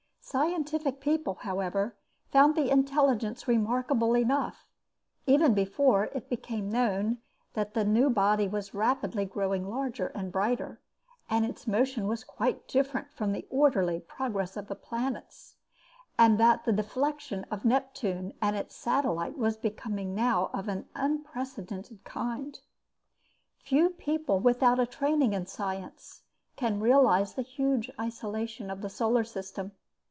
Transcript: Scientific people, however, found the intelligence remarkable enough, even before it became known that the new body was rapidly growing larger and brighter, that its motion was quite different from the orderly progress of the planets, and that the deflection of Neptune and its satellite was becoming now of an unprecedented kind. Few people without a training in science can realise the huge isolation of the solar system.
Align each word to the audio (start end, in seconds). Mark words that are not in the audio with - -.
Scientific 0.23 1.01
people, 1.01 1.33
however, 1.41 1.97
found 2.31 2.55
the 2.55 2.71
intelligence 2.71 3.49
remarkable 3.49 4.15
enough, 4.15 4.65
even 5.27 5.53
before 5.53 6.05
it 6.05 6.29
became 6.29 6.71
known 6.71 7.17
that 7.53 7.73
the 7.73 7.83
new 7.83 8.09
body 8.09 8.47
was 8.47 8.73
rapidly 8.73 9.25
growing 9.25 9.69
larger 9.69 10.07
and 10.15 10.31
brighter, 10.31 10.79
that 11.29 11.43
its 11.43 11.67
motion 11.67 12.07
was 12.07 12.23
quite 12.23 12.65
different 12.65 13.11
from 13.11 13.33
the 13.33 13.45
orderly 13.49 13.99
progress 13.99 14.55
of 14.55 14.69
the 14.69 14.75
planets, 14.75 15.55
and 16.17 16.39
that 16.39 16.63
the 16.63 16.71
deflection 16.71 17.43
of 17.51 17.65
Neptune 17.65 18.33
and 18.41 18.55
its 18.55 18.73
satellite 18.73 19.37
was 19.37 19.57
becoming 19.57 20.15
now 20.15 20.49
of 20.53 20.69
an 20.69 20.87
unprecedented 20.95 22.01
kind. 22.05 22.57
Few 23.57 23.89
people 23.89 24.39
without 24.39 24.79
a 24.79 24.85
training 24.85 25.33
in 25.33 25.45
science 25.45 26.21
can 26.55 26.79
realise 26.79 27.33
the 27.33 27.41
huge 27.41 27.91
isolation 27.99 28.71
of 28.71 28.79
the 28.81 28.89
solar 28.89 29.25
system. 29.25 29.73